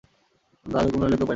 [0.65, 1.29] দাদার হুকুম নইলে তো উপায় নেই।